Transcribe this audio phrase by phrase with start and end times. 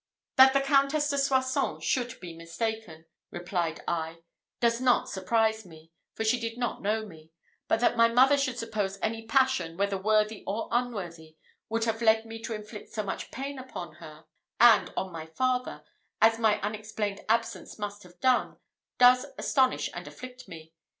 [0.35, 4.23] "That the Countess de Soissons should be mistaken," replied I,
[4.59, 7.29] "does not surprise me, for she did not know me;
[7.67, 11.37] but that my mother should suppose any passion, whether worthy or unworthy,
[11.69, 14.25] would have led me to inflict so much pain upon her,
[14.59, 15.83] and on my father,
[16.19, 18.57] as my unexplained absence must have done,
[18.97, 20.73] does astonish and afflict me.